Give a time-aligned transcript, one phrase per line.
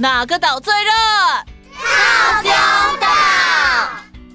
[0.00, 0.92] 哪个岛最热？
[1.74, 2.52] 套丁
[3.00, 3.08] 岛。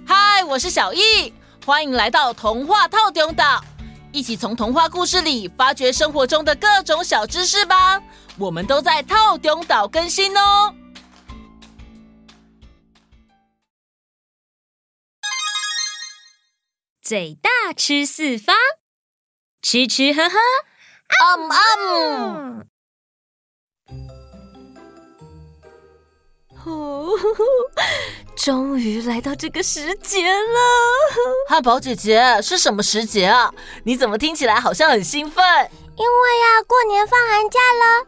[0.05, 1.33] 嗨，我是小易，
[1.66, 3.63] 欢迎来到童话套丁岛，
[4.12, 8.02] 一起从童话故事里发掘生活中的各种小知识吧。
[8.38, 10.76] 我们都在套丁岛更新哦。
[17.02, 18.53] 嘴大吃四方，
[19.61, 20.38] 吃吃喝喝，
[21.38, 21.49] 嗯
[21.80, 22.73] 嗯。
[26.66, 27.09] 哦，
[28.35, 30.59] 终于来到这个时节了。
[31.49, 33.54] 汉堡姐姐，是什么时节啊？
[33.84, 35.44] 你怎么听起来好像很兴奋？
[35.95, 38.07] 因为呀，过年放寒假了。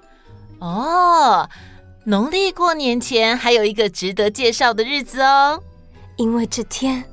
[0.60, 1.50] 哦，
[2.06, 5.62] 农历过年前还有一个值得介绍的日子哦。
[6.18, 7.04] 因为这天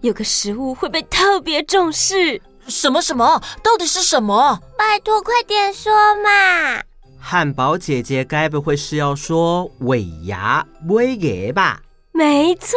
[0.00, 2.40] 有个食物会被特别重视。
[2.66, 3.42] 什么什么？
[3.62, 4.58] 到底是什么？
[4.76, 6.82] 拜托，快点说嘛！
[7.18, 11.82] 汉堡姐姐该不会是要说尾牙尾牙吧？
[12.12, 12.76] 没错，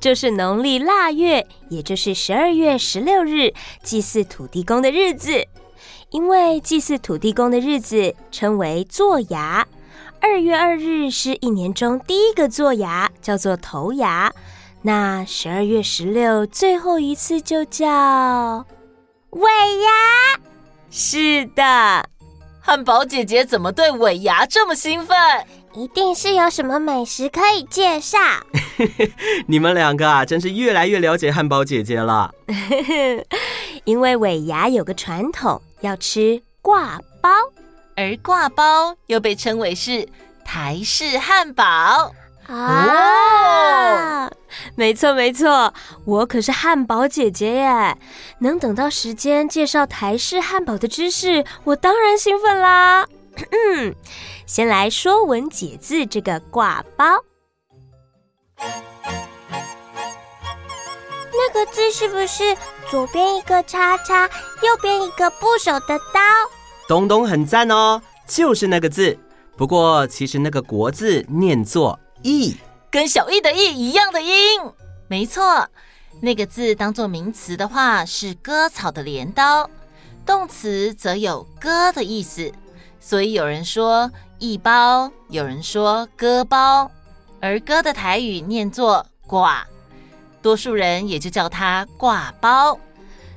[0.00, 5.46] 就是农历腊月，也就是十二月十六日，祭祀土地公的日子。
[6.10, 9.66] 因为祭祀土地公的日子称为做牙，
[10.20, 14.32] 二月二日是一年中第一个做牙，叫做头牙。
[14.82, 18.66] 那十二月十六最后一次就叫
[19.30, 20.40] 尾牙。
[20.90, 22.13] 是的。
[22.66, 25.14] 汉堡姐姐怎么对尾牙这么兴奋？
[25.74, 28.16] 一定是有什么美食可以介绍。
[29.46, 32.32] 你们两个啊，真是越来越了解汉堡姐姐了。
[33.84, 37.28] 因为尾牙有个传统，要吃挂包，
[37.96, 40.08] 而挂包又被称为是
[40.42, 42.14] 台式汉堡。
[42.46, 44.30] 啊，
[44.76, 45.72] 没错没错，
[46.04, 47.96] 我可是汉堡姐姐耶！
[48.40, 53.06] 能等到时间介绍台式汉堡的知识，我当然兴奋啦。
[53.50, 53.94] 嗯
[54.46, 57.04] 先来说文解字这个挂包，
[61.32, 62.56] 那个字是不是
[62.90, 64.26] 左边一个叉叉，
[64.62, 66.20] 右边一个部首的刀？
[66.86, 69.18] 东东很赞哦，就是那个字。
[69.56, 71.98] 不过其实那个国字念作。
[72.24, 72.56] 翼
[72.90, 74.32] 跟小易的翼一样的音，
[75.08, 75.68] 没错。
[76.22, 79.68] 那个字当做名词的话是割草的镰刀，
[80.24, 82.50] 动词则有割的意思。
[82.98, 86.90] 所以有人说一包，有人说割包，
[87.40, 89.66] 而割的台语念作挂，
[90.40, 92.78] 多数人也就叫它挂包。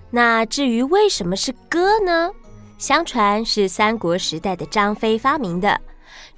[0.10, 2.32] 那至于为什么是割呢？
[2.78, 5.82] 相传是三国时代的张飞发明的。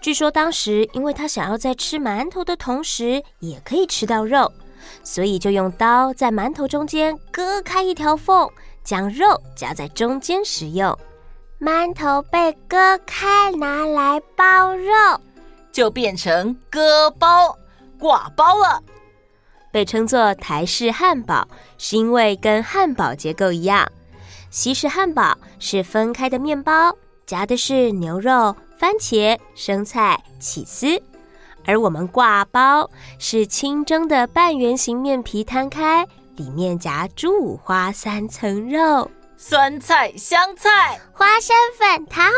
[0.02, 4.52] 据说当时，因为他想要在吃馒头的同时也可以吃到肉，
[5.04, 8.50] 所以就用刀在馒头中间割开一条缝，
[8.84, 10.98] 将肉夹在中间食用。
[11.60, 15.20] 馒头被割开拿来包肉，
[15.72, 17.58] 就变成割包、
[18.00, 18.82] 挂包了。
[19.70, 21.46] 被称作台式汉堡，
[21.78, 23.86] 是因为跟汉堡结构一样。
[24.50, 26.96] 西式汉堡是分开的面包，
[27.26, 28.56] 夹的是牛肉。
[28.80, 30.88] 番茄、生菜、起司，
[31.66, 36.08] 而我们挂包是清蒸的半圆形面皮摊开，
[36.38, 42.32] 里面夹猪五花三层肉、酸菜、香菜、花生粉、糖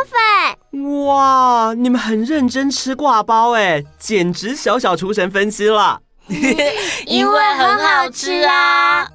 [0.72, 1.06] 粉。
[1.06, 6.02] 哇，你们很认真吃挂包哎，简直小小厨神分析了。
[7.06, 9.08] 因为很好吃啊！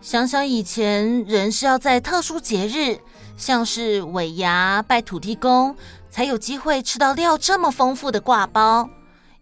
[0.00, 2.98] 想想以前，人是要在特殊节日，
[3.36, 5.76] 像是尾牙拜土地公。
[6.12, 8.86] 才有机会吃到料这么丰富的挂包，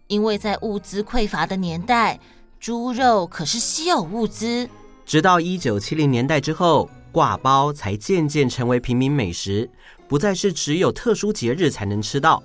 [0.07, 2.17] 因为在物资匮乏的年代，
[2.61, 4.69] 猪肉可是稀有物资。
[5.05, 9.69] 直到一九七零年代之后，挂包才渐渐成为平民美食，
[10.07, 12.41] 不再是只有特殊节日才能吃到。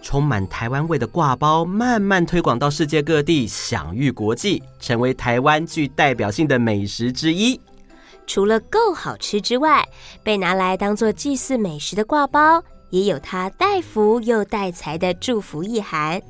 [0.00, 7.60] 充满台湾味的挂包慢慢推广到世界各地，享誉国际，成为台湾具代表性的美食之一。
[8.26, 9.86] 除了够好吃之外，
[10.22, 12.64] 被拿来当做祭祀美食的挂包。
[12.90, 16.22] 也有它带福又带财的祝福意涵，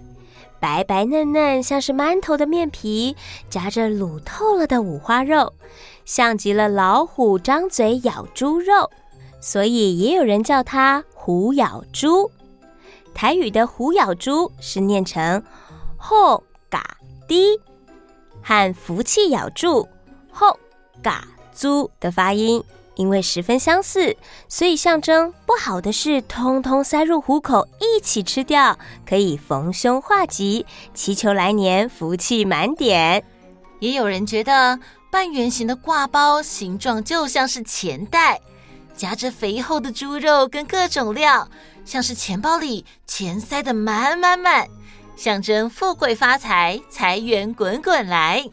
[0.61, 3.17] 白白嫩嫩，像是馒头的面皮，
[3.49, 5.55] 夹着卤透了的五花肉，
[6.05, 8.91] 像极了老虎张嘴咬猪肉，
[9.41, 12.31] 所以也有人叫它虎咬猪。
[13.15, 15.43] 台语的虎咬猪是念成
[15.97, 16.97] 后嘎
[17.27, 17.61] 滴，
[18.43, 19.88] 和福气咬住
[20.31, 20.59] 后
[21.03, 22.62] 嘎猪的发音。
[22.99, 24.15] 因为十分相似，
[24.49, 33.25] 所以象征不好的事通通塞入虎口，一起吃掉，可以逢凶化吉，祈求来年福气满点。
[33.79, 34.79] 也有人觉得
[35.12, 38.41] 半圆形的挂包形状就像是钱袋，
[38.97, 41.49] 夹着肥厚的猪肉跟各种料，
[41.85, 44.67] 像是钱包里钱塞得满满满。
[45.15, 48.44] 象征富贵发财，财源滚滚来。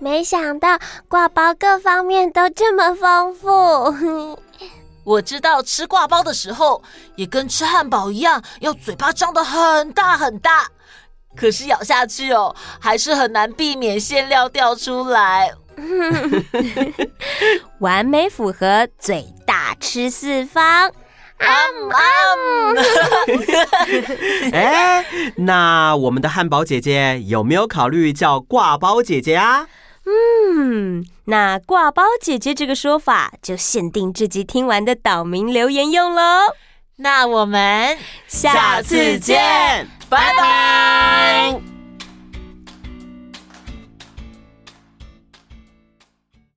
[0.00, 4.38] 没想到挂包各方面都这么丰富。
[5.04, 6.82] 我知道吃挂包的时候，
[7.16, 10.66] 也跟吃汉堡一样，要嘴巴张得很大很大。
[11.36, 15.52] 可是咬下去哦，还是很难避免馅料掉出来。
[17.80, 20.90] 完美符合嘴大吃四方。
[21.38, 21.46] 啊
[21.92, 22.02] 啊！
[24.52, 25.06] 哎，
[25.36, 29.66] 那我们的汉堡姐姐有没有考虑叫挂包姐姐啊？
[30.10, 36.22] 嗯，那挂包姐姐这个说法就限定这集听完的岛民留言用喽。
[36.96, 37.96] 那我们
[38.26, 41.69] 下次见，拜拜。